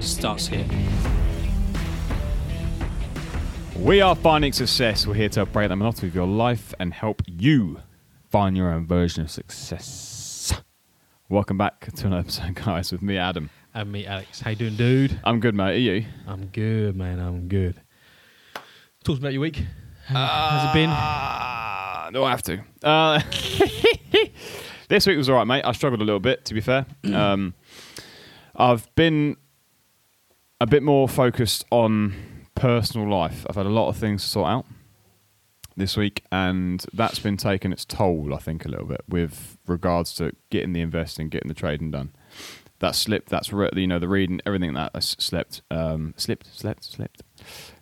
[0.00, 0.66] starts here.
[3.76, 5.06] We are finding success.
[5.06, 7.80] We're here to break the monotony of your life and help you
[8.30, 10.52] find your own version of success.
[11.28, 13.50] Welcome back to another episode, guys, with me, Adam.
[13.74, 14.40] And me, Alex.
[14.40, 15.20] How you doing, dude?
[15.24, 15.74] I'm good, mate.
[15.74, 16.04] Are you?
[16.26, 17.18] I'm good, man.
[17.20, 17.80] I'm good.
[19.04, 19.62] Talk about your week.
[20.06, 20.90] How's it been?
[20.90, 22.60] No, I have to?
[22.82, 23.20] Uh,
[24.88, 25.64] this week was all right, mate.
[25.64, 26.86] I struggled a little bit, to be fair.
[27.14, 27.54] Um,
[28.56, 29.36] I've been
[30.60, 32.14] a bit more focused on
[32.54, 33.46] personal life.
[33.48, 34.66] I've had a lot of things to sort out
[35.76, 40.12] this week, and that's been taking its toll, I think, a little bit with regards
[40.16, 42.10] to getting the investing, getting the trading done.
[42.80, 43.28] That slipped.
[43.28, 47.22] That's re- you know the reading, everything that has slipped, um, slipped, slipped, slipped,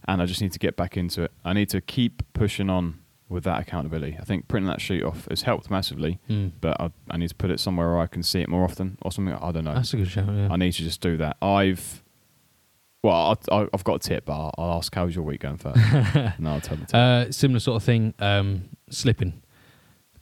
[0.09, 1.33] and I just need to get back into it.
[1.45, 4.17] I need to keep pushing on with that accountability.
[4.21, 6.53] I think printing that sheet off has helped massively, Mm.
[6.61, 8.97] but I, I need to put it somewhere where I can see it more often
[9.03, 9.35] or something.
[9.35, 9.75] I don't know.
[9.75, 10.49] That's a good shout, yeah.
[10.51, 11.37] I need to just do that.
[11.43, 12.03] I've
[13.07, 15.57] well, I, I, I've got a tip, but I'll, I'll ask how's your week going
[15.59, 15.77] first.
[16.39, 16.95] no, I'll tell the tip.
[16.95, 19.43] Uh, similar sort of thing, um, slipping.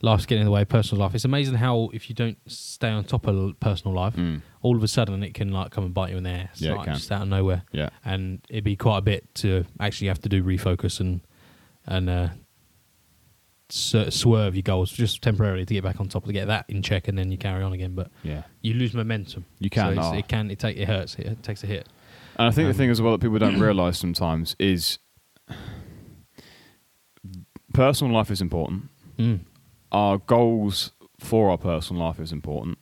[0.02, 1.14] Life's getting in the way personal life.
[1.14, 4.82] It's amazing how if you don't stay on top of personal life, Mm, all of
[4.82, 6.60] a sudden it can like come and bite you in the ass.
[6.60, 7.62] Yeah, like just out of nowhere.
[7.72, 11.22] yeah, And it'd be quite a bit to actually have to do refocus and
[11.86, 12.28] and uh,
[13.68, 17.08] swerve your goals just temporarily to get back on top to get that in check,
[17.08, 17.94] and then you carry on again.
[17.94, 18.42] But yeah.
[18.60, 19.46] you lose momentum.
[19.58, 19.86] You can.
[19.86, 20.18] So it's- oh.
[20.18, 20.50] it can.
[20.50, 20.76] It take.
[20.76, 21.14] It hurts.
[21.16, 21.88] It takes a hit.
[22.36, 24.98] And I think Um, the thing as well that people don't realise sometimes is
[27.72, 28.90] personal life is important.
[29.18, 29.40] Mm.
[29.92, 32.78] Our goals for our personal life is important,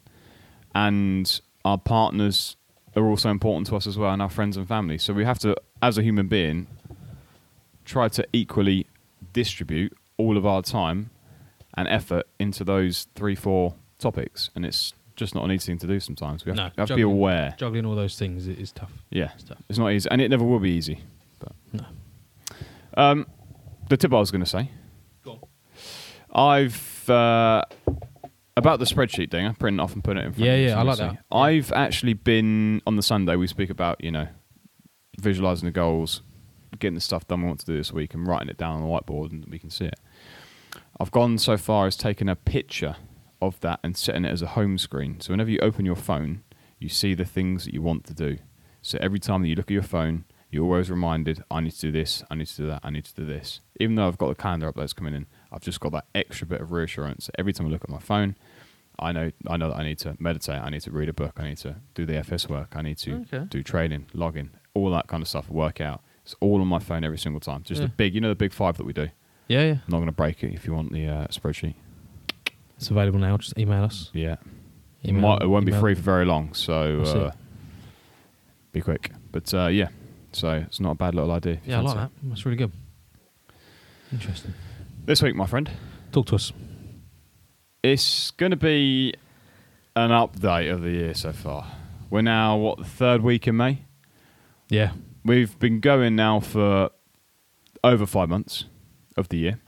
[0.74, 2.56] and our partners
[2.96, 4.98] are also important to us as well, and our friends and family.
[4.98, 6.66] So we have to, as a human being,
[7.84, 8.86] try to equally
[9.32, 11.10] distribute all of our time
[11.74, 15.86] and effort into those three, four topics, and it's just not an easy thing to
[15.86, 16.44] do sometimes.
[16.44, 17.54] We have, No, to, we have to be aware.
[17.58, 18.92] Juggling all those things is tough.
[19.10, 19.58] Yeah, It's tough.
[19.68, 21.00] it's not easy, and it never will be easy.
[21.38, 21.84] But No.
[22.96, 23.26] um,
[23.88, 24.70] the tip I was going to say,
[25.24, 25.40] Go on.
[26.34, 27.62] I've uh,
[28.56, 29.46] about the spreadsheet thing.
[29.46, 30.32] I print it off and put it in.
[30.32, 31.18] Front Yeah, yeah, I like that.
[31.32, 33.36] I've actually been on the Sunday.
[33.36, 34.28] We speak about you know
[35.20, 36.22] visualizing the goals,
[36.78, 38.82] getting the stuff done we want to do this week, and writing it down on
[38.82, 39.98] the whiteboard, and we can see it.
[41.00, 42.96] I've gone so far as taking a picture
[43.42, 45.20] of that and setting it as a home screen.
[45.20, 46.42] So whenever you open your phone,
[46.78, 48.38] you see the things that you want to do.
[48.80, 51.80] So every time that you look at your phone, you're always reminded, I need to
[51.80, 53.60] do this, I need to do that, I need to do this.
[53.80, 56.60] Even though I've got the calendar updates coming in, I've just got that extra bit
[56.60, 57.30] of reassurance.
[57.38, 58.36] Every time I look at my phone,
[58.98, 61.34] I know I know that I need to meditate, I need to read a book,
[61.38, 63.44] I need to do the FS work, I need to Okay.
[63.48, 66.02] do training, login, all that kind of stuff, work out.
[66.24, 67.62] It's all on my phone every single time.
[67.62, 67.86] Just Yeah.
[67.86, 69.08] the big, you know, the big five that we do.
[69.48, 69.72] Yeah, yeah.
[69.72, 71.74] I'm not going to break it if you want the uh, spreadsheet.
[72.82, 73.36] It's available now.
[73.36, 74.10] Just email us.
[74.12, 74.38] Yeah.
[75.04, 77.30] It, Email- might, it won't be free for very long, so We'll uh,
[78.72, 79.12] be quick.
[79.30, 79.90] But uh, yeah,
[80.32, 81.60] so it's not a bad little idea.
[81.64, 82.10] Yeah, I like that.
[82.24, 82.72] That's really good.
[84.10, 84.54] Interesting.
[85.04, 85.70] This week, my friend,
[86.10, 86.52] Talk to us.
[87.84, 89.14] it's going to be
[89.94, 91.68] an update of the year so far.
[92.10, 93.84] We're now, what, the third week in May?
[94.68, 94.90] Yeah.
[95.24, 96.90] We've been going now for
[97.84, 98.64] over five months
[99.16, 99.60] of the year.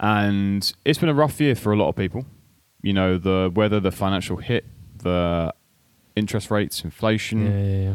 [0.00, 2.26] And it's been a rough year for a lot of people.
[2.82, 4.64] You know, the weather, the financial hit,
[5.02, 5.52] the
[6.14, 7.94] interest rates, inflation, Yeah, yeah,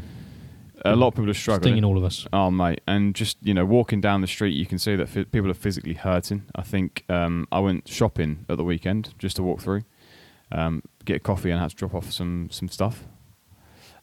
[0.86, 0.94] yeah.
[0.94, 1.74] a lot of people are struggling.
[1.74, 2.28] Stinging all of us.
[2.34, 5.24] Oh mate, and just you know, walking down the street, you can see that fi-
[5.26, 6.44] people are physically hurting.
[6.56, 9.84] I think um, I went shopping at the weekend just to walk through,
[10.52, 13.04] um, get a coffee, and had to drop off some some stuff.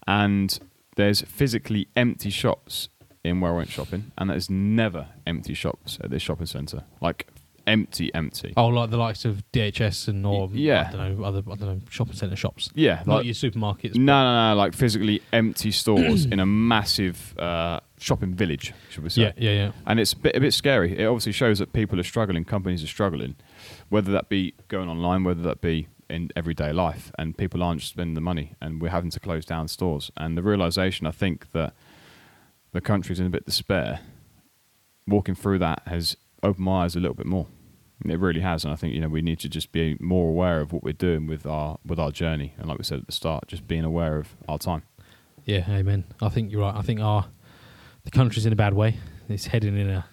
[0.07, 0.59] And
[0.97, 2.89] there's physically empty shops
[3.25, 6.85] in where I went shopping, and there's never empty shops at this shopping centre.
[7.01, 7.27] Like
[7.69, 8.55] empty, empty.
[8.57, 10.89] Oh, like the likes of BHS and or yeah.
[10.89, 12.71] I don't know other I don't know shopping centre shops.
[12.75, 13.95] Yeah, Not like, your supermarkets.
[13.95, 19.11] no, no, no, like physically empty stores in a massive uh, shopping village, should we
[19.11, 19.23] say?
[19.23, 19.73] Yeah, yeah, yeah.
[19.87, 20.99] And it's a bit, a bit scary.
[20.99, 23.37] It obviously shows that people are struggling, companies are struggling,
[23.91, 28.15] whether that be going online, whether that be in everyday life, and people aren't spending
[28.15, 30.11] the money, and we're having to close down stores.
[30.17, 31.75] And the realization, I think, that
[32.73, 34.01] the country's in a bit despair,
[35.07, 37.47] walking through that has opened my eyes a little bit more.
[38.05, 40.61] It really has, and I think you know we need to just be more aware
[40.61, 43.13] of what we're doing with our with our journey, and like we said at the
[43.13, 44.83] start, just being aware of our time.
[45.45, 46.05] Yeah, amen.
[46.23, 46.75] I think you're right.
[46.75, 47.27] I think our
[48.05, 48.99] the country's in a bad way.
[49.29, 50.07] It's heading in a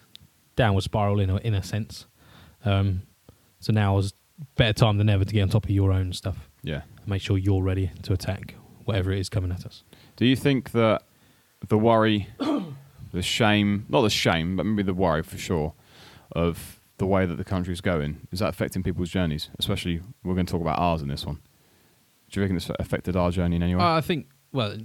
[0.56, 2.06] downward spiral in a in a sense.
[2.64, 3.02] Um,
[3.60, 4.14] so now is
[4.56, 6.48] better time than ever to get on top of your own stuff.
[6.62, 6.82] Yeah.
[7.06, 8.54] Make sure you're ready to attack
[8.84, 9.84] whatever it is coming at us.
[10.16, 11.02] Do you think that
[11.66, 12.28] the worry,
[13.12, 15.74] the shame, not the shame, but maybe the worry for sure,
[16.32, 19.50] of the way that the country's going, is that affecting people's journeys?
[19.58, 21.40] Especially, we're going to talk about ours in this one.
[22.30, 23.82] Do you reckon it's affected our journey in any way?
[23.82, 24.76] Uh, I think, well,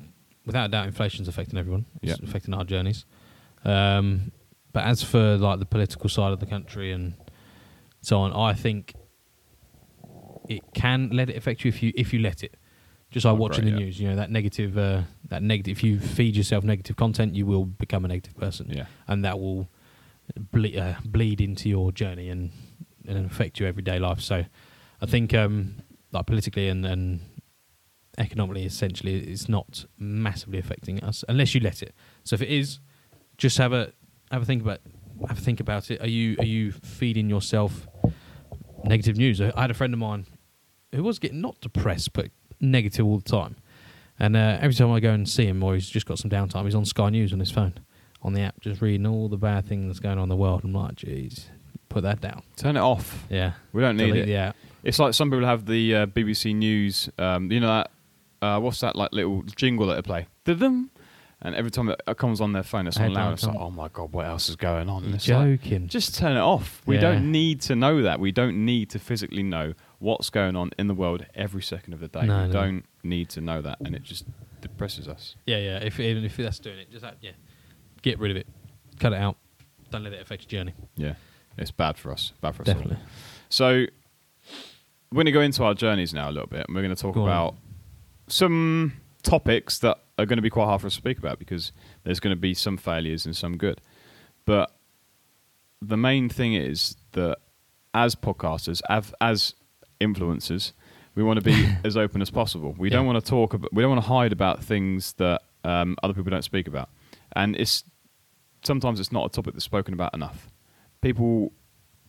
[0.45, 1.85] without a doubt, inflation's affecting everyone.
[2.01, 2.25] It's Yeah.
[2.27, 3.05] affecting our journeys.
[3.63, 4.31] Um,
[4.73, 7.13] but as for like the political side of the country and
[8.01, 8.93] so on, I think
[10.49, 12.55] it can let it affect you if you if you let it.
[13.09, 13.85] Just like I watching agree, the yeah.
[13.85, 15.77] news, you know that negative, uh, that negative.
[15.77, 18.85] If you feed yourself negative content, you will become a negative person, yeah.
[19.07, 19.69] and that will
[20.51, 22.51] ble- uh, bleed into your journey and
[23.07, 24.21] and affect your everyday life.
[24.21, 24.45] So,
[25.01, 25.77] I think um,
[26.11, 27.19] like politically and, and
[28.17, 31.93] economically, essentially, it's not massively affecting us unless you let it.
[32.23, 32.79] So if it is,
[33.37, 33.93] just have a
[34.31, 34.79] have a think about
[35.27, 36.01] have a think about it.
[36.01, 37.87] Are you are you feeding yourself
[38.83, 39.41] negative news?
[39.41, 40.25] I had a friend of mine
[40.93, 42.27] who was getting not depressed but
[42.59, 43.55] negative all the time,
[44.19, 46.65] and uh, every time I go and see him or he's just got some downtime,
[46.65, 47.73] he's on Sky News on his phone
[48.21, 50.61] on the app, just reading all the bad things going on in the world.
[50.63, 51.45] I'm like, jeez,
[51.89, 52.43] put that down.
[52.55, 53.25] Turn it off.
[53.29, 54.25] Yeah, We don't need delete it.
[54.27, 54.55] the app.
[54.83, 57.09] It's like some people have the uh, BBC News.
[57.17, 57.91] Um, you know that
[58.41, 60.27] uh, what's that like little jingle that they play?
[60.45, 60.89] Da-dum.
[61.43, 63.33] And every time it comes on their phone, it's on loud.
[63.33, 64.97] It's like, oh my god, what else is going on?
[65.05, 65.87] And You're it's like, joking.
[65.87, 66.83] just turn it off.
[66.85, 67.01] We Yeah.
[67.01, 68.19] don't need to know that.
[68.19, 71.99] We don't need to physically know what's going on in the world every second of
[71.99, 72.27] the day.
[72.27, 72.53] No, we no.
[72.53, 74.25] don't need to know that, and it just
[74.61, 75.35] depresses us.
[75.47, 75.77] Yeah, yeah.
[75.79, 77.31] If even if that's doing it, just that, yeah,
[78.01, 78.47] get rid of it,
[78.99, 79.37] cut it out.
[79.89, 80.73] Don't let it affect your journey.
[80.95, 81.15] Yeah,
[81.57, 82.33] it's bad for us.
[82.41, 82.69] Bad for us.
[82.69, 82.73] all.
[82.75, 82.97] Definitely.
[83.49, 83.85] So
[85.11, 87.01] we're going to go into our journeys now a little bit, and we're going to
[87.01, 87.27] talk Go on.
[87.27, 87.55] about
[88.27, 88.93] some
[89.23, 91.71] topics that are going to be quite hard for us to speak about because
[92.03, 93.81] there's going to be some failures and some good.
[94.45, 94.71] But
[95.81, 97.39] the main thing is that
[97.93, 99.53] as podcasters, as, as
[99.99, 100.71] influencers,
[101.15, 102.73] we want to be as open as possible.
[102.77, 105.97] We don't want to talk about, we don't want to hide about things that um,
[106.03, 106.89] other people don't speak about.
[107.33, 107.83] And it's
[108.63, 110.49] sometimes it's not a topic that's spoken about enough.
[111.01, 111.51] People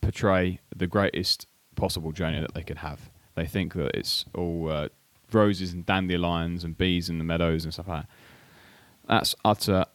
[0.01, 3.09] portray the greatest possible journey that they could have.
[3.35, 4.89] They think that it's all uh,
[5.31, 8.09] roses and dandelions and bees in the meadows and stuff like that.
[9.07, 9.85] That's utter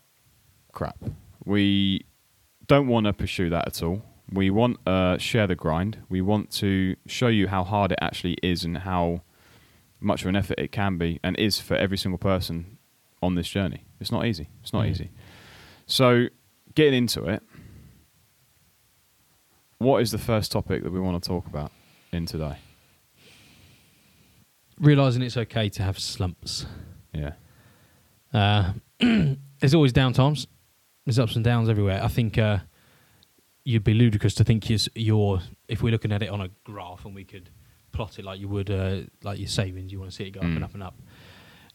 [0.72, 0.96] crap.
[1.44, 2.04] We
[2.66, 4.02] don't want to pursue that at all.
[4.30, 5.98] We want to uh, share the grind.
[6.08, 9.22] We want to show you how hard it actually is and how
[10.00, 12.76] much of an effort it can be and is for every single person
[13.22, 13.84] on this journey.
[14.00, 14.48] It's not easy.
[14.62, 14.90] It's not Mm.
[14.90, 15.10] easy.
[15.86, 16.26] So,
[16.78, 17.42] getting into it,
[19.78, 21.72] what is the first topic that we want to talk about
[22.12, 22.56] in today?
[24.78, 26.66] Realizing it's okay to have slumps.
[27.12, 27.32] Yeah.
[28.32, 30.46] Uh, there's always downtimes.
[31.04, 32.00] There's ups and downs everywhere.
[32.00, 32.58] I think uh,
[33.64, 37.04] you'd be ludicrous to think you're, you're, if we're looking at it on a graph
[37.04, 37.50] and we could
[37.90, 40.40] plot it like you would, uh, like your savings, you want to see it go
[40.40, 40.54] up Mm.
[40.56, 40.94] and up and up.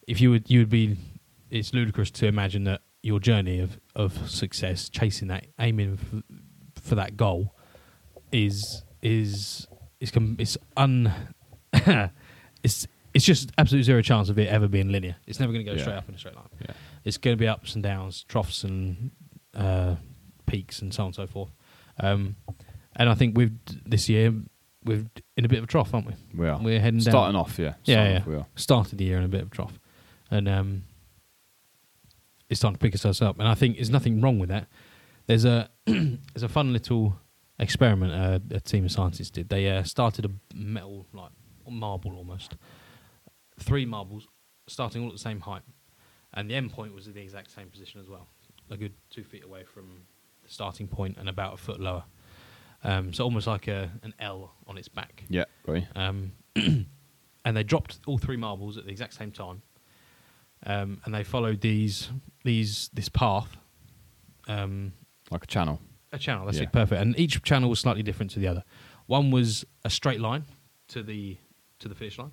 [0.07, 0.95] If you would, you would be.
[1.49, 6.23] It's ludicrous to imagine that your journey of, of success, chasing that, aiming f-
[6.81, 7.53] for that goal,
[8.31, 9.67] is is
[9.99, 11.13] is com- it's un.
[12.63, 15.15] it's it's just absolute zero chance of it ever being linear.
[15.27, 15.83] It's never going to go Yeah.
[15.83, 16.73] straight up in a straight line Yeah.
[17.03, 19.11] it's going to be ups and downs, troughs and
[19.53, 19.95] uh,
[20.45, 21.51] peaks, and so on and so forth.
[21.99, 22.35] Um,
[22.95, 23.51] and I think we've
[23.85, 24.33] this year
[24.85, 25.05] we're
[25.37, 26.13] in a bit of a trough, aren't we?
[26.35, 26.59] We are.
[26.61, 27.41] We're heading Starting down.
[27.41, 27.75] off, yeah.
[27.85, 28.17] Yeah, yeah.
[28.19, 28.45] off, we are.
[28.55, 29.79] Started the year in a bit of a trough,
[30.31, 30.83] and um,
[32.53, 33.39] it's time to pick ourselves up.
[33.39, 34.67] And I think there's nothing wrong with that.
[35.27, 37.15] There's a there's a fun little
[37.59, 39.49] experiment uh, a team of scientists did.
[39.49, 41.31] They uh, started a metal like
[41.69, 42.55] marble almost,
[43.59, 44.27] three marbles
[44.67, 45.63] starting all at the same height,
[46.33, 48.27] and the end point was at the exact same position as well,
[48.69, 50.03] a good two feet away from
[50.43, 52.03] the starting point and about a foot lower.
[52.83, 55.23] Um, so almost like a, an L on its back.
[55.29, 55.87] Yeah, you.
[55.95, 59.61] Um, and they dropped all three marbles at the exact same time.
[60.65, 62.09] Um, and they followed these
[62.43, 63.57] these this path,
[64.47, 64.93] um,
[65.31, 65.79] Like a channel.
[66.11, 66.45] a channel.
[66.45, 66.63] That's Yeah.
[66.63, 67.01] it, perfect.
[67.01, 68.63] And each channel was slightly different to the other.
[69.07, 70.45] One was a straight line
[70.89, 71.37] to the
[71.79, 72.31] to the finish line.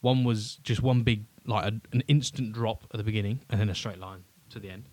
[0.00, 3.68] One was just one big like a, an instant drop at the beginning, and then
[3.68, 4.88] a straight line to the end.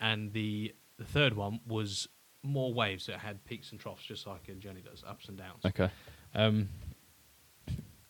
[0.00, 2.08] And the the third one was
[2.42, 3.06] more waves.
[3.06, 5.64] that had peaks and troughs, just like a journey does, ups and downs.
[5.64, 5.90] Okay.
[6.34, 6.68] Um,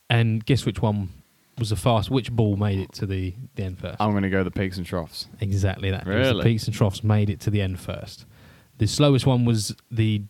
[0.09, 1.09] and guess which one
[1.59, 2.11] was the fast?
[2.11, 3.97] Which ball made it to the, the end first?
[4.01, 5.29] I'm going to go the peaks and troughs.
[5.41, 6.07] exactly that.
[6.07, 6.37] Really?
[6.39, 8.27] The peaks and troughs made it to the end first.
[8.79, 10.23] The slowest one was the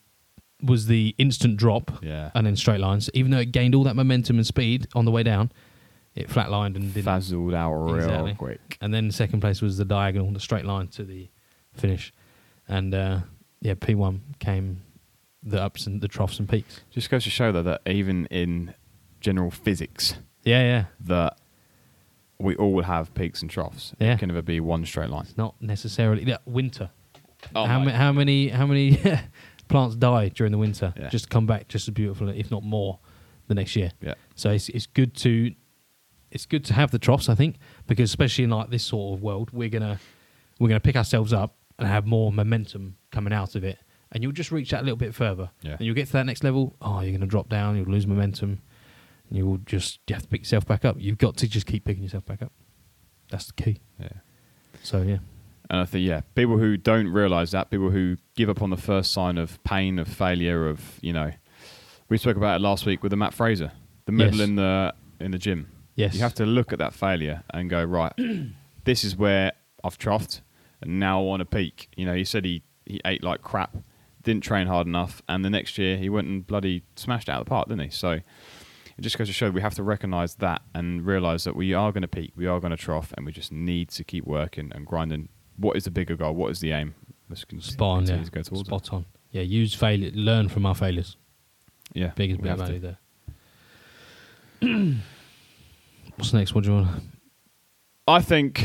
[0.62, 2.30] was the instant drop Yeah.
[2.34, 3.10] and then straight lines.
[3.12, 5.52] Even though it gained all that momentum and speed on the way down,
[6.14, 7.04] it flatlined and didn't.
[7.14, 8.34] Fizzled out real Exactly.
[8.34, 8.78] quick.
[8.80, 11.28] And then second place was the diagonal, the straight line to the
[11.74, 12.10] finish,
[12.66, 13.18] and uh,
[13.60, 14.80] yeah, P one came
[15.42, 16.80] the ups and the troughs and peaks.
[16.90, 18.72] Just goes to show though that even in
[19.20, 20.14] general physics,
[20.46, 20.84] Yeah, yeah.
[21.00, 21.38] that
[22.38, 23.94] we all have peaks and troughs.
[23.98, 24.14] Yeah.
[24.14, 25.24] It can never be one straight line.
[25.28, 26.90] It's not necessarily yeah, winter.
[27.54, 28.98] Oh, how, ma- how many how many
[29.68, 30.92] plants die during the winter?
[30.96, 31.08] Yeah.
[31.08, 32.98] Just come back just as beautiful, if not more,
[33.48, 33.92] the next year.
[34.00, 34.14] Yeah.
[34.34, 35.54] So it's it's good to
[36.30, 39.22] it's good to have the troughs, I think, because especially in like this sort of
[39.22, 39.98] world, we're gonna
[40.58, 43.78] we're gonna pick ourselves up and have more momentum coming out of it,
[44.12, 45.72] and you'll just reach that a little bit further, Yeah.
[45.72, 46.76] and you'll get to that next level.
[46.82, 48.60] Oh, you're gonna drop down, you'll lose momentum,
[49.28, 50.96] and you'll just you have to pick yourself back up.
[50.98, 52.52] You've got to just keep picking yourself back up.
[53.30, 53.80] That's the key.
[54.00, 54.08] Yeah.
[54.82, 55.18] So yeah,
[55.70, 58.76] And I think, yeah, people who don't realize that, people who give up on the
[58.76, 61.32] first sign of pain, of failure, of, you know,
[62.08, 63.72] we spoke about it last week with the Matt Fraser,
[64.04, 64.48] the medal Yes.
[64.48, 65.68] in the in the gym.
[65.96, 68.12] yes, You have to look at that failure and go, right,
[68.84, 69.52] this is where
[69.82, 70.42] I've troughed
[70.82, 71.88] and now I want to peak.
[71.96, 73.76] You know, he said he, he ate like crap,
[74.22, 77.46] didn't train hard enough, and the next year he went and bloody smashed out of
[77.46, 77.90] the park, didn't he?
[77.90, 78.20] So
[78.98, 81.92] it just goes to show we have to recognize that and realize that we are
[81.92, 84.72] going to peak, we are going to trough, and we just need to keep working
[84.74, 85.28] and grinding.
[85.56, 86.34] What is the bigger goal?
[86.34, 86.94] What is the aim?
[87.28, 88.22] Let's Spot on, yeah.
[88.22, 88.66] to go towards it.
[88.66, 89.06] Spot on.
[89.32, 91.16] Yeah, use failure, learn from our failures.
[91.92, 92.78] Yeah, Biggest bit of have to.
[92.80, 92.96] value
[94.62, 94.96] there.
[96.16, 96.54] What's next?
[96.54, 97.02] What do you want?
[98.08, 98.64] I think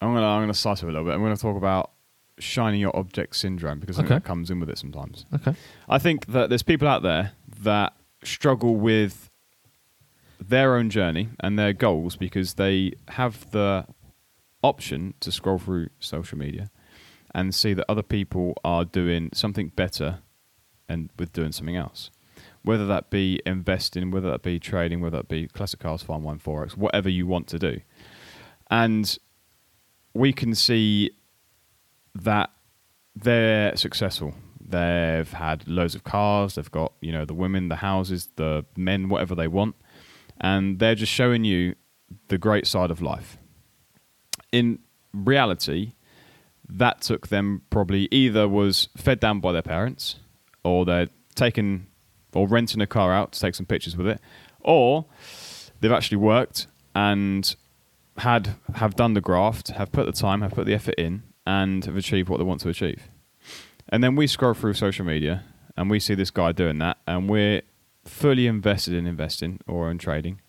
[0.00, 1.14] I'm gonna I'm gonna slice it a little bit.
[1.14, 1.92] I'm gonna talk about
[2.38, 4.16] shining your object syndrome because I think Okay.
[4.16, 5.24] that comes in with it sometimes.
[5.34, 5.54] Okay.
[5.88, 9.30] I think that there's people out there that struggle with
[10.40, 13.86] their own journey and their goals because they have the
[14.62, 16.70] option to scroll through social media
[17.34, 20.18] and see that other people are doing something better
[20.88, 22.10] and with doing something else.
[22.62, 26.38] Whether that be investing, whether that be trading, whether that be classic cars, farm wine,
[26.38, 27.80] forex, whatever you want to do.
[28.70, 29.18] And
[30.14, 31.10] we can see
[32.14, 32.50] that
[33.16, 34.34] they're successful.
[34.72, 36.54] They've had loads of cars.
[36.54, 39.76] They've got you know the women, the houses, the men, whatever they want,
[40.40, 41.74] and they're just showing you
[42.28, 43.36] the great side of life.
[44.50, 44.78] In
[45.12, 45.92] reality,
[46.66, 50.16] that took them probably either was fed down by their parents,
[50.64, 51.86] or they're taking
[52.34, 54.20] or renting a car out to take some pictures with it,
[54.60, 55.04] or
[55.80, 57.56] they've actually worked and
[58.16, 61.84] had have done the graft, have put the time, have put the effort in, and
[61.84, 63.08] have achieved what they want to achieve.
[63.92, 65.44] And then we scroll through social media
[65.76, 67.62] and we see this guy doing that, and we're
[68.04, 70.40] fully invested in investing or in trading,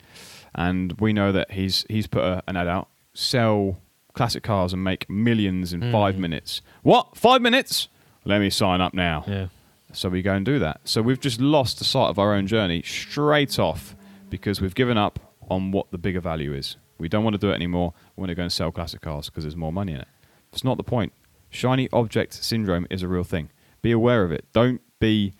[0.56, 3.78] and we know that he's he's put a, an ad out, sell
[4.14, 6.20] classic cars and make millions in five Mm.
[6.20, 6.62] minutes.
[6.82, 7.16] What?
[7.16, 7.88] Five minutes?
[8.26, 9.24] Let me sign up now.
[9.28, 9.48] Yeah.
[9.92, 10.82] So we go and do that.
[10.86, 13.96] So we've just lost the sight of our own journey straight off
[14.30, 15.20] because we've given up
[15.50, 16.78] on what the bigger value is.
[16.98, 17.94] We don't want to do it anymore.
[18.16, 20.08] We want to go and sell classic cars because there's more money in it.
[20.52, 21.14] It's not the point.
[21.54, 23.50] Shiny object syndrome is a real thing.
[23.82, 24.46] Be aware of it.
[24.54, 25.34] Don't be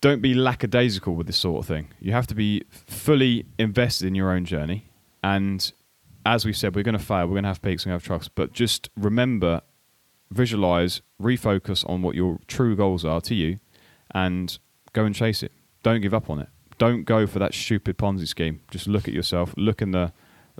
[0.00, 1.88] don't be lackadaisical with this sort of thing.
[1.98, 4.90] You have to be fully invested in your own journey.
[5.22, 5.72] And
[6.26, 7.26] as we said, we're going to fail.
[7.26, 7.84] We're going to have peaks.
[7.84, 8.28] To have troughs.
[8.28, 9.62] But just remember
[10.30, 13.58] visualize, refocus on what your true goals are to you,
[14.14, 14.58] and
[14.92, 15.52] go and chase it.
[15.82, 16.48] Don't give up on it.
[16.78, 18.60] Don't go for that stupid Ponzi scheme.
[18.70, 20.12] Just look at yourself, look in the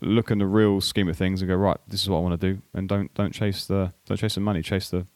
[0.02, 1.78] look in the real scheme of things, and go right.
[1.88, 4.40] This is what I want to do, and don't don't chase the don't chase the
[4.40, 4.62] money.
[4.62, 5.06] Chase the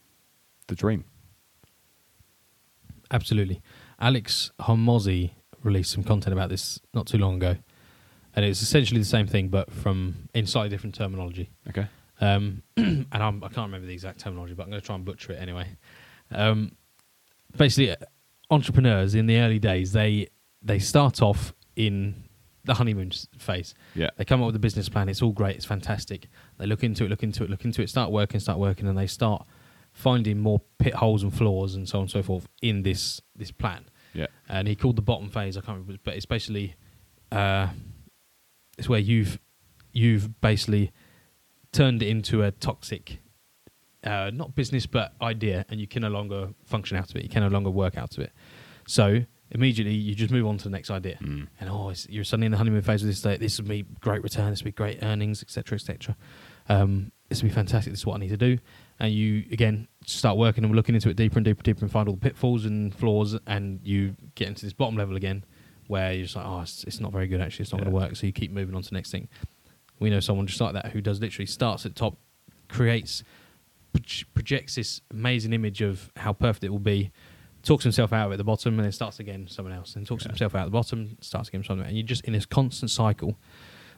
[0.69, 1.05] the dream.
[3.11, 3.63] Absolutely.
[4.01, 5.33] Alex Hormozi
[5.63, 7.57] released some content about this not too long ago,
[8.35, 11.51] and it's essentially the same thing, but from in slightly different terminology.
[11.69, 11.87] Okay.
[12.21, 15.05] Um, and I'm, I can't remember the exact terminology, but I'm going to try and
[15.05, 15.69] butcher it anyway.
[16.33, 16.73] Um,
[17.57, 17.97] basically, uh,
[18.51, 20.29] entrepreneurs in the early days they
[20.63, 22.28] they start off in
[22.69, 23.75] the honeymoon phase.
[23.95, 24.11] Yeah.
[24.17, 25.09] They come up with a business plan.
[25.09, 25.57] It's all great.
[25.57, 26.29] It's fantastic.
[26.59, 27.89] They look into it, look into it, look into it.
[27.89, 29.47] Start working, start working, and they start
[29.93, 33.51] finding more pit holes and flaws and so on and so forth in this this
[33.51, 33.87] plan.
[34.13, 34.27] Yeah.
[34.49, 35.57] And he called the bottom phase.
[35.57, 36.77] I can't remember, but it's basically
[37.33, 37.69] uh,
[38.77, 39.41] it's where you've
[39.93, 40.93] you've basically
[41.73, 43.19] turned it into a toxic,
[44.05, 47.23] uh, not business but idea, and you can no longer function out of it.
[47.23, 48.33] You can no longer work out of it.
[48.87, 51.49] So immediately you just move on to the next idea, Mm.
[51.61, 53.21] and oh, it's, you're suddenly in the honeymoon phase of this.
[53.21, 53.37] Day.
[53.37, 54.51] This would be great return.
[54.51, 56.17] This would be great earnings, etc., etc.
[56.69, 57.93] Um, this would be fantastic.
[57.93, 58.59] This is what I need to do.
[59.01, 61.91] And you again start working and looking into it deeper and deeper, and deeper, and
[61.93, 65.45] find all the pitfalls and flaws, and you get into this bottom level again,
[65.87, 67.41] where you're just like, oh, it's, it's not very good.
[67.41, 68.17] Actually, it's not going to work.
[68.17, 69.29] So you keep moving on to the next thing.
[70.01, 72.19] We know someone just like that who does literally starts at top,
[72.69, 73.25] creates,
[74.35, 77.11] projects this amazing image of how perfect it will be,
[77.69, 80.31] talks himself out at the bottom and then starts again someone else and talks Yeah.
[80.31, 81.91] himself out at the bottom starts again someone else.
[81.91, 83.37] and you're just in this constant cycle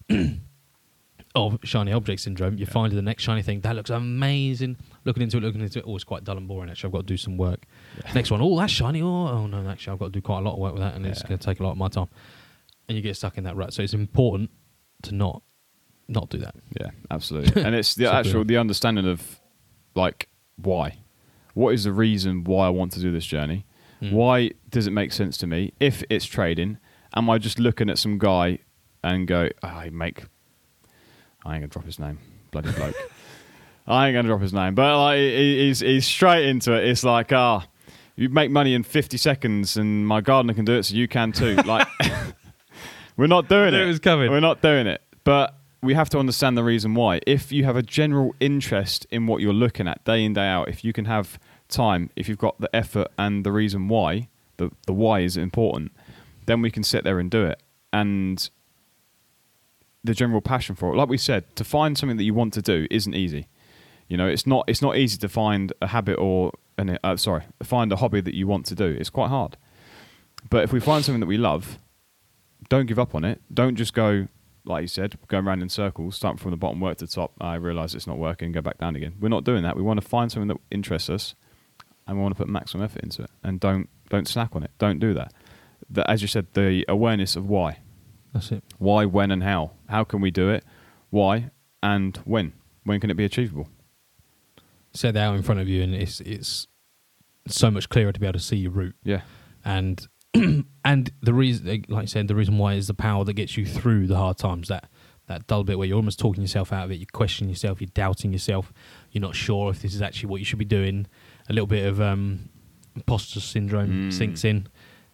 [1.37, 2.59] of shiny object syndrome.
[2.59, 3.61] You're finding the next shiny thing.
[3.61, 4.77] That looks amazing.
[5.05, 6.89] Looking into it looking into it oh it's quite dull and boring actually.
[6.89, 7.65] I've got to do some work.
[8.15, 9.01] Next one oh that's shiny.
[9.03, 10.95] Oh, oh no actually I've got to do quite a lot of work with that
[10.97, 12.09] and it's going to take a lot of my time.
[12.89, 13.73] And you get stuck in that rut.
[13.73, 14.51] So it's important
[15.03, 15.43] to not
[16.09, 16.57] not do that.
[16.81, 17.63] Yeah, absolutely.
[17.67, 19.41] and it's the actual the understanding of
[19.95, 20.99] like why.
[21.55, 23.67] What is the reason why I want to do this journey?
[24.01, 24.13] Mm.
[24.13, 25.73] Why does it make sense to me?
[25.81, 26.79] If it's trading,
[27.15, 28.61] am I just looking at some guy
[29.03, 30.25] and go, oh, I make
[31.45, 32.19] I ain't gonna drop his name.
[32.51, 32.95] Bloody bloke.
[33.87, 34.75] I ain't gonna drop his name.
[34.75, 36.87] But like he's he's straight into it.
[36.89, 37.67] It's like, ah,
[38.17, 41.33] you make money in fifty seconds and my gardener can do it, so you can
[41.33, 41.57] too.
[41.57, 41.89] Like
[43.17, 43.81] we're not doing it.
[43.81, 44.31] it was coming.
[44.31, 45.03] We're not doing it.
[45.25, 47.21] But we have to understand the reason why.
[47.27, 50.69] If you have a general interest in what you're looking at day in, day out,
[50.69, 54.71] if you can have time, if you've got the effort and the reason why, the,
[54.87, 55.93] the why is important,
[56.47, 57.63] then we can sit there and do it.
[57.93, 58.49] And
[60.05, 62.63] the general passion for it, like we said, to find something that you want to
[62.63, 63.49] do isn't easy.
[64.09, 67.45] You know, it's not it's not easy to find a habit or an, uh, sorry,
[67.63, 68.87] find a hobby that you want to do.
[68.87, 69.57] It's quite hard.
[70.49, 71.79] But if we find something that we love,
[72.69, 73.41] don't give up on it.
[73.53, 74.29] Don't just go,
[74.71, 77.33] like you said, go around in circles, start from the bottom, work to the top.
[77.41, 79.15] I realise it's not working, go back down again.
[79.21, 79.77] We're not doing that.
[79.77, 81.35] We want to find something that interests us,
[82.07, 83.31] and we want to put maximum effort into it.
[83.43, 84.71] And don't don't snack on it.
[84.79, 85.33] Don't do that.
[85.89, 87.79] The, as you said, the awareness of why,
[88.33, 89.73] that's it why, when, and how.
[89.89, 90.65] How can we do it?
[91.11, 91.51] Why
[91.83, 92.53] and when?
[92.85, 93.69] When can it be achievable?
[94.93, 96.67] set that out in front of you and it's it's
[97.47, 99.23] so much clearer to be able to see your route Yeah,
[99.65, 100.07] and
[100.85, 103.67] and the reason like I said the reason why is the power that gets you
[103.67, 104.89] through the hard times that
[105.27, 107.91] that dull bit where you're almost talking yourself out of it you question yourself you're
[107.95, 108.73] doubting yourself
[109.13, 111.07] you're not sure if this is actually what you should be doing
[111.49, 112.49] a little bit of um
[112.97, 114.13] imposter syndrome Mm.
[114.13, 114.67] sinks in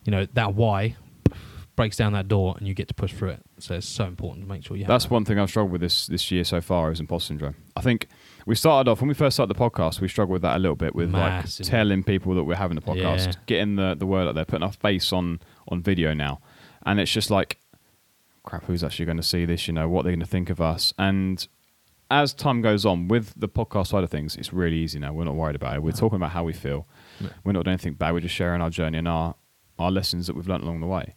[0.05, 0.97] you know that why
[1.77, 4.45] breaks down that door and you get to push through it so it's so important
[4.47, 5.11] to make sure you have That's that.
[5.13, 7.55] one thing I've struggled with this this year so far is imposter syndrome.
[7.77, 8.09] I think
[8.47, 10.76] we started off when we first started the podcast, we struggled with that a little
[10.76, 11.65] bit with Massively.
[11.65, 13.32] like telling people that we're having a podcast, Yeah.
[13.47, 16.41] getting the, the word out there, putting our face on on video now,
[16.87, 17.59] and it's just like,
[18.45, 19.67] crap, who's actually going to see this?
[19.67, 21.47] You know, what they're going to think of us, and
[22.09, 25.13] as time goes on with the podcast side of things, it's really easy now.
[25.13, 25.82] We're not worried about it.
[25.82, 26.87] We're talking about how we feel.
[27.21, 27.30] Yeah.
[27.43, 28.13] We're not doing anything bad.
[28.15, 29.35] We're just sharing our journey and our
[29.78, 31.15] our lessons that we've learned along the way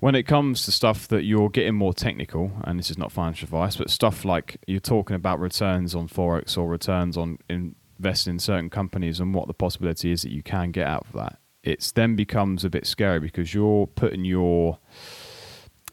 [0.00, 3.46] when it comes to stuff that you're getting more technical, and this is not financial
[3.46, 8.38] advice, but stuff like you're talking about returns on forex or returns on investing in
[8.38, 11.92] certain companies and what the possibility is that you can get out of that, it's
[11.92, 14.78] then becomes a bit scary because you're putting your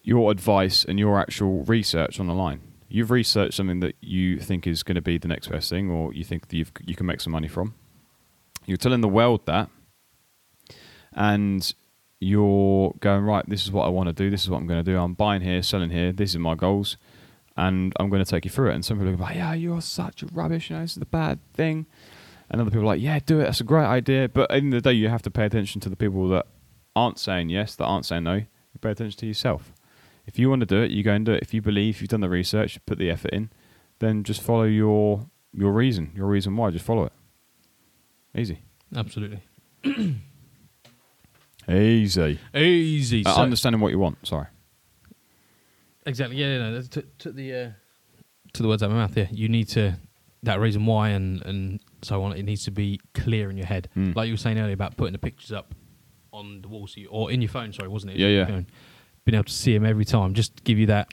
[0.04, 2.62] your advice and your actual research on the line.
[2.88, 6.14] You've researched something that you think is going to be the next best thing, or
[6.14, 7.76] you think that you've, you can make some money from.
[8.66, 9.70] You're telling the world that,
[11.12, 11.74] and
[12.20, 13.48] you're going right.
[13.48, 14.30] This is what I want to do.
[14.30, 14.98] This is what I'm going to do.
[14.98, 16.12] I'm buying here, selling here.
[16.12, 16.98] This is my goals,
[17.56, 18.76] and I'm going to take you through it.
[18.76, 20.70] And some people are like, "Yeah, you're such rubbish.
[20.70, 21.86] You know, this is the bad thing."
[22.50, 23.44] And other people are like, "Yeah, do it.
[23.44, 25.90] That's a great idea." But in the the day, you have to pay attention to
[25.90, 26.48] the people that
[26.96, 28.36] aren't saying yes, that aren't saying no.
[28.36, 29.74] You pay attention to yourself.
[30.26, 31.42] If you want to do it, you go and do it.
[31.42, 33.50] If you believe you've done the research, put the effort in,
[34.00, 36.72] then just follow your your reason, your reason why.
[36.72, 37.14] Just follow it.
[38.36, 38.60] Easy.
[38.96, 39.42] absolutely
[41.70, 42.40] Easy.
[42.56, 44.26] easy Uh, So- understanding what you want.
[44.26, 44.48] Sorry.
[46.06, 46.38] Exactly.
[46.38, 47.72] Yeah, no, that's- took took the uh,
[48.54, 49.18] to the words out of my mouth.
[49.18, 49.98] Yeah, you need to
[50.44, 52.34] that reason why and and so on.
[52.38, 54.16] It needs to be clear in your head, Mm.
[54.16, 55.74] like you were saying earlier about putting the pictures up
[56.32, 57.74] on the wall, so you, or in your phone.
[57.74, 58.20] Sorry, wasn't it?
[58.20, 58.46] Yeah, Your yeah.
[58.46, 58.68] phone.
[59.26, 61.08] Being able to see them every time, just give you that.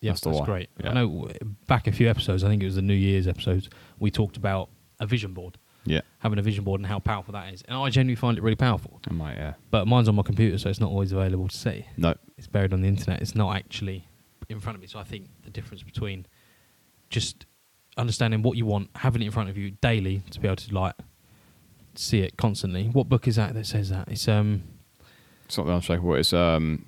[0.00, 0.70] Yeah, That's that's, the great.
[0.82, 0.90] Yeah.
[0.90, 1.28] I know.
[1.66, 3.68] Back a few episodes, I think it was the New Year's episodes.
[3.98, 6.00] We talked about a vision board, Yeah.
[6.18, 7.62] having a vision board, and how powerful that is.
[7.62, 9.00] And I genuinely find it really powerful.
[9.08, 9.36] I might.
[9.36, 9.54] Yeah.
[9.70, 12.14] But mine's on my computer, so it's not always available to see No.
[12.36, 13.20] it's buried on the internet.
[13.22, 14.06] It's not actually
[14.48, 14.86] in front of me.
[14.88, 16.26] So I think the difference between
[17.08, 17.46] just
[17.96, 20.74] understanding what you want, having it in front of you daily to be able to
[20.74, 20.94] like
[21.94, 22.84] see it constantly.
[22.88, 24.08] What book is that that says that?
[24.08, 24.62] It's um
[25.46, 26.14] It's not the unshakable.
[26.14, 26.86] It's um,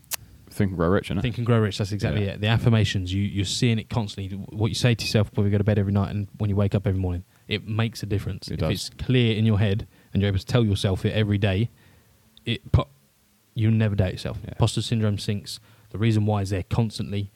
[0.51, 1.23] Think and Grow Rich, isn't it?
[1.23, 1.79] Think and Grow Rich.
[1.79, 2.33] That's exactly Yeah.
[2.33, 2.41] it.
[2.41, 4.37] The affirmations you you're seeing it constantly.
[4.37, 6.57] What you say to yourself before you go to bed every night and when you
[6.57, 8.49] wake up every morning, it makes a difference.
[8.49, 8.71] It if does.
[8.71, 11.71] it's clear in your head and you're able to tell yourself it every day,
[12.45, 12.89] it po-
[13.55, 14.39] you never doubt yourself.
[14.43, 14.51] Yeah.
[14.51, 15.61] Imposter syndrome sinks.
[15.91, 17.31] The reason why is there constantly.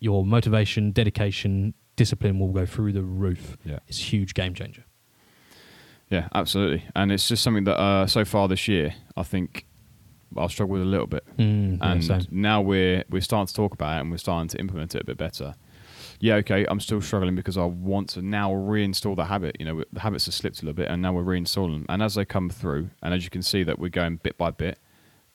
[0.00, 3.56] Your motivation, dedication, discipline will go through the roof.
[3.64, 3.78] Yeah.
[3.88, 4.84] It's a huge game changer.
[6.10, 6.84] Yeah, absolutely.
[6.94, 9.66] And it's just something that uh, so far this year, I think
[10.36, 11.24] I've struggled with a little bit.
[11.38, 12.26] Mm, and same.
[12.30, 15.04] now we're we're starting to talk about it and we're starting to implement it a
[15.04, 15.54] bit better.
[16.20, 19.56] Yeah, okay, I'm still struggling because I want to now reinstall the habit.
[19.58, 21.86] You know, the habits have slipped a little bit, and now we're reinstalling them.
[21.88, 24.50] And as they come through, and as you can see that we're going bit by
[24.50, 24.78] bit,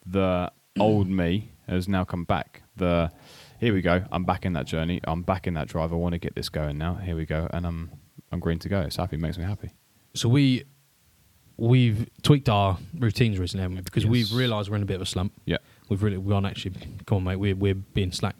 [0.05, 2.63] the old me has now come back.
[2.75, 3.11] The
[3.59, 4.03] here we go.
[4.11, 5.01] I'm back in that journey.
[5.03, 5.91] I'm back in that drive.
[5.91, 6.95] I want to get this going now.
[6.95, 7.91] Here we go, and I'm
[8.31, 8.79] I'm green to go.
[8.81, 9.17] It's happy.
[9.17, 9.71] Makes me happy.
[10.15, 10.63] So we
[11.57, 13.81] we've tweaked our routines recently, haven't we?
[13.83, 14.11] Because Yes.
[14.11, 15.33] we've realised we're in a bit of a slump.
[15.45, 15.57] Yeah.
[15.89, 16.75] We've really we've gone actually.
[17.05, 17.35] Come on, mate.
[17.35, 18.35] We're we're being slack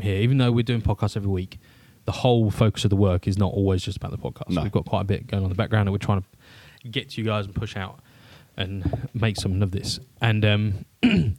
[0.00, 0.20] here.
[0.20, 1.58] Even though we're doing podcasts every week,
[2.04, 4.48] the whole focus of the work is not always just about the podcast.
[4.50, 4.62] No.
[4.62, 7.10] We've got quite a bit going on in the background that we're trying to get
[7.10, 8.00] to you guys and push out
[8.56, 10.00] and make something of this.
[10.20, 10.84] And um,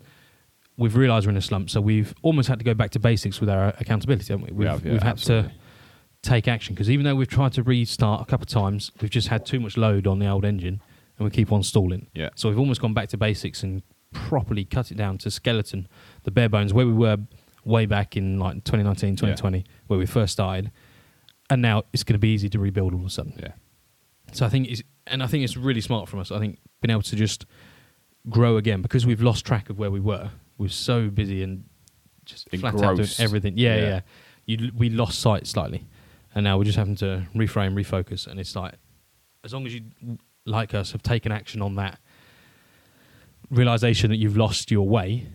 [0.77, 3.39] we've realised we're in a slump, so we've almost had to go back to basics
[3.39, 4.53] with our accountability, haven't we?
[4.53, 5.51] We've, have, yeah, we've had absolutely.
[5.51, 5.55] to
[6.21, 9.27] take action because even though we've tried to restart a couple of times, we've just
[9.27, 10.81] had too much load on the old engine
[11.17, 12.07] and we keep on stalling.
[12.13, 12.29] Yeah.
[12.35, 15.87] So we've almost gone back to basics and properly cut it down to skeleton,
[16.23, 17.17] the bare bones, where we were
[17.69, 20.71] way back in like 2019, 2020, where we first started.
[21.49, 23.33] And now it's going to be easy to rebuild all of a sudden.
[23.39, 23.53] Yeah.
[24.33, 26.31] So I think it's, and I think it's really smart from us.
[26.31, 27.45] I think being able to just
[28.29, 30.29] grow again because we've lost track of where we were.
[30.57, 31.63] We're so busy and
[32.25, 33.57] just flat out doing everything.
[33.57, 33.81] Yeah, Yeah.
[33.87, 34.01] yeah.
[34.45, 35.85] You, we lost sight slightly,
[36.33, 38.25] and now we're just having to reframe, refocus.
[38.25, 38.73] And it's like,
[39.43, 39.81] as long as you,
[40.45, 41.99] like us, have taken action on that
[43.51, 45.27] realization that you've lost your way,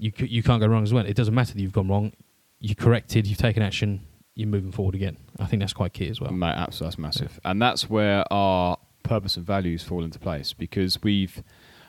[0.00, 1.04] you you can't go wrong as well.
[1.04, 2.12] It doesn't matter that you've gone wrong.
[2.58, 3.26] You corrected.
[3.26, 4.00] You've taken action.
[4.34, 5.18] You're moving forward again.
[5.38, 6.32] I think that's quite key as well.
[6.32, 11.02] Mate, absolutely, that's massive, and that's where our purpose and values fall into place because
[11.02, 11.42] we've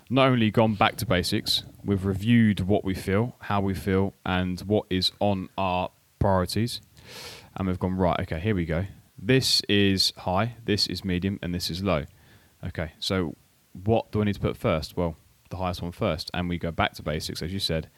[0.10, 4.60] not only gone back to basics, we've reviewed what we feel, how we feel, and
[4.62, 6.82] what is on our priorities,
[7.56, 8.20] and we've gone right.
[8.22, 8.86] Okay, here we go.
[9.18, 12.06] This is high, this is medium, and this is low.
[12.66, 13.36] Okay, so
[13.72, 14.98] what do I need to put first?
[14.98, 15.16] Well,
[15.50, 17.90] the highest one first, and we go back to basics, as you said.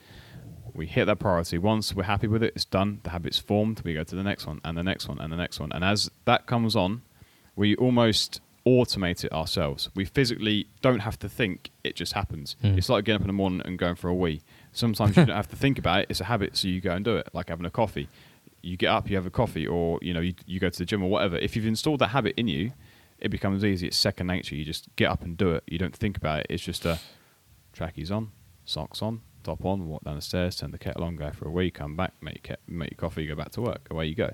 [0.74, 1.58] We hit that priority.
[1.58, 3.00] Once we're happy with it, it's done.
[3.04, 3.82] The habit's formed.
[3.84, 5.72] We go to the next one, and the next one, and the next one.
[5.72, 7.04] And as that comes on,
[7.56, 9.90] we almost automate it ourselves.
[9.96, 12.56] We physically don't have to think; it just happens.
[12.64, 12.78] Mm.
[12.78, 14.42] It's like getting up in the morning and going for a wee.
[14.72, 17.06] Sometimes you don't have to think about it; it's a habit, so you go and
[17.06, 17.30] do it.
[17.34, 18.10] Like having a coffee.
[18.62, 20.86] You get up, you have a coffee, or you know, you, you go to the
[20.86, 21.38] gym or whatever.
[21.38, 22.72] If you've installed that habit in you,
[23.20, 23.88] it becomes easy.
[23.88, 24.56] It's second nature.
[24.56, 25.64] You just get up and do it.
[25.68, 26.48] You don't think about it.
[26.50, 27.00] It's just a
[27.74, 28.32] trackies on,
[28.66, 31.52] socks on, top on, walk down the stairs, turn the kettle on, go for a
[31.52, 33.88] wee, come back, make your, ke- make your coffee, go back to work.
[33.92, 34.32] Away you go.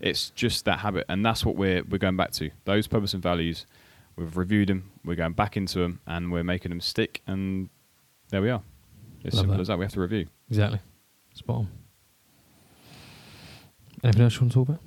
[0.00, 2.50] It's just that habit, and that's what we're we're going back to.
[2.64, 3.66] Those purpose and values.
[4.16, 4.90] We've reviewed them.
[5.04, 7.22] We're going back into them, and we're making them stick.
[7.26, 7.68] And
[8.30, 8.62] there we are.
[9.24, 9.60] It's Love simple that.
[9.60, 9.78] as that.
[9.78, 10.26] We have to review.
[10.48, 10.80] Exactly.
[11.34, 11.68] Spot on.
[14.04, 14.80] Anything else you want to talk about?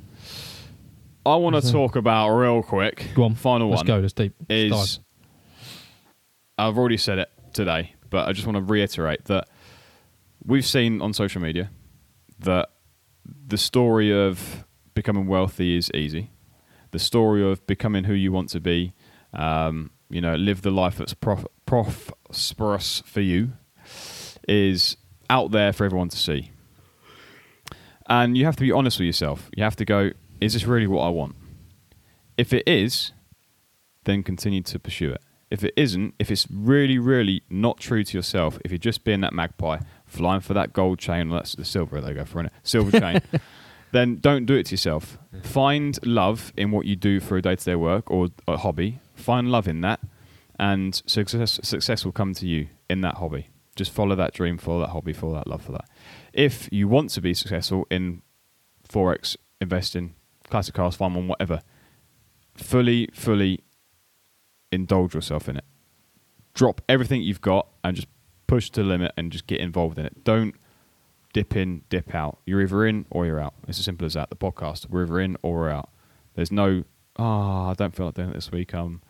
[1.25, 3.07] I want to talk about real quick.
[3.15, 3.35] Go on.
[3.35, 3.87] Final Let's one.
[3.87, 3.99] go.
[3.99, 4.33] Let's deep.
[4.49, 5.03] is dive.
[6.57, 9.47] I've already said it today, but I just want to reiterate that
[10.49, 11.69] we've seen on social media
[12.39, 12.69] that
[13.47, 16.31] the story of becoming wealthy is easy.
[16.91, 18.93] The story of becoming who you want to be,
[19.31, 23.53] um, you know, live the life that's prof- prosperous for you,
[24.47, 24.97] is
[25.29, 26.51] out there for everyone to see.
[28.07, 29.49] And you have to be honest with yourself.
[29.55, 31.35] You have to go, is this really what I want?
[32.37, 33.11] If it is,
[34.05, 35.21] then continue to pursue it.
[35.51, 39.21] If it isn't, if it's really, really not true to yourself, if you're just being
[39.21, 42.53] that magpie, flying for that gold chain, that's the silver they go for, in it?
[42.63, 43.21] Silver chain,
[43.91, 45.17] then don't do it to yourself.
[45.41, 48.99] Find love in what you do for a day to day work or a hobby.
[49.15, 49.99] Find love in that,
[50.59, 53.47] and success, success will come to you in that hobby.
[53.75, 55.87] Just follow that dream, follow that hobby, follow that love for that.
[56.33, 58.21] If you want to be successful in
[58.87, 60.15] Forex, investing,
[60.49, 61.61] classic cars, farm on whatever,
[62.55, 63.63] fully, fully
[64.71, 65.63] indulge yourself in it.
[66.53, 68.07] Drop everything you've got and just
[68.49, 70.23] push to the limit and just get involved in it.
[70.23, 70.55] Don't
[71.33, 72.39] dip in, dip out.
[72.47, 73.53] You're either in or you're out.
[73.67, 74.31] It's as simple as that.
[74.31, 75.89] The podcast, we're either in or we're out.
[76.33, 76.83] There's no,
[77.17, 78.73] oh, I don't feel like doing it this week.
[78.73, 79.03] I'm,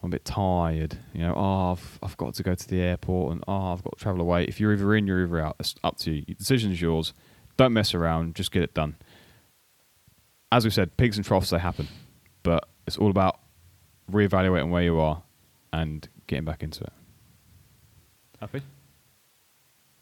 [0.00, 0.96] I'm a bit tired.
[1.12, 3.98] You know, oh, I've, I've got to go to the airport and oh, I've got
[3.98, 4.44] to travel away.
[4.44, 5.56] If you're either in, you're either out.
[5.58, 6.24] It's up to you.
[6.28, 7.14] The decision's yours.
[7.56, 8.36] Don't mess around.
[8.36, 8.94] Just get it done.
[10.52, 11.88] As we said, pigs and troughs, they happen.
[12.44, 13.40] But it's all about
[14.12, 15.24] reevaluating where you are
[15.72, 16.92] and getting back into it.
[18.40, 18.62] Happy?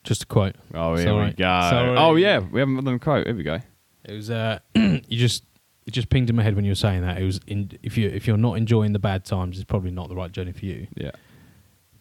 [0.02, 0.56] Just a quote.
[0.74, 1.26] Oh, here Sorry.
[1.26, 1.44] we go.
[1.44, 1.96] Sorry.
[1.96, 2.38] Oh, yeah.
[2.38, 3.26] We haven't done a quote.
[3.26, 3.60] Here we go.
[4.04, 5.44] It was uh, you just
[5.86, 7.18] it just pinged in my head when you were saying that.
[7.20, 10.08] It was in, if you if you're not enjoying the bad times, it's probably not
[10.08, 10.86] the right journey for you.
[10.94, 11.12] Yeah.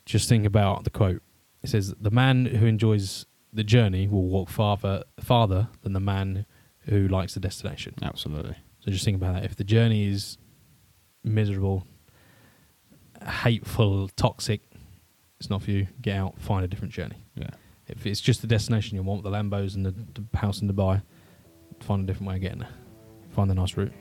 [0.05, 1.21] Just think about the quote.
[1.61, 6.45] It says, "The man who enjoys the journey will walk farther farther than the man
[6.87, 8.55] who likes the destination." Absolutely.
[8.79, 9.45] So just think about that.
[9.45, 10.37] If the journey is
[11.23, 11.87] miserable,
[13.25, 14.61] hateful, toxic,
[15.43, 15.87] it's not for you.
[16.01, 17.21] Get out, find a different journey.
[17.35, 17.49] Yeah.
[17.87, 21.01] If it's just the destination you want, the Lambos and the, the house in Dubai,
[21.81, 22.69] find a different way of getting there.
[23.31, 23.91] Find a nice route.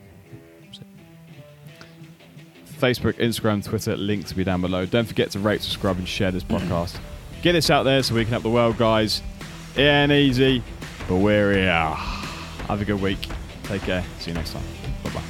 [2.78, 4.86] Facebook, Instagram, Twitter, links will be down below.
[4.86, 7.00] Don't forget to rate, subscribe, and share this podcast.
[7.42, 9.20] Get this out there so we can help the world, guys.
[9.74, 10.62] It ain't easy,
[11.08, 11.72] but we're here.
[11.72, 13.28] Have a good week.
[13.64, 14.04] Take care.
[14.20, 14.62] See you next time.
[15.02, 15.22] Bye bye.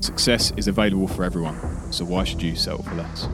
[0.00, 3.28] Success is available for everyone, so why should you settle for less?